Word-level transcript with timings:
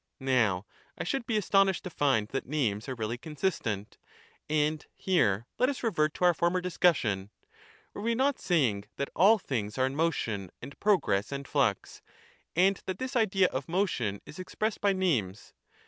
Now 0.19 0.65
I 0.97 1.03
should 1.03 1.27
be 1.27 1.37
astonished 1.37 1.83
to 1.83 1.91
find 1.91 2.27
that 2.29 2.47
names 2.47 2.89
are 2.89 2.95
really 2.95 3.19
consistent. 3.19 3.99
And 4.49 4.83
here 4.95 5.45
let 5.59 5.69
us 5.69 5.83
revert 5.83 6.15
to 6.15 6.25
our 6.25 6.33
former 6.33 6.59
discussion: 6.59 7.29
Were 7.93 8.01
we 8.01 8.15
not 8.15 8.39
saying 8.39 8.85
that 8.95 9.11
all 9.15 9.37
things 9.37 9.77
are 9.77 9.85
in 9.85 9.95
motion 9.95 10.49
and 10.59 10.79
progress 10.79 11.31
and 11.31 11.47
flux, 11.47 12.01
and 12.55 12.81
that 12.87 12.97
this 12.97 13.15
idea 13.15 13.45
of 13.49 13.69
motion 13.69 14.21
is 14.25 14.39
expres.sed 14.39 14.81
by 14.81 14.91
names? 14.91 15.53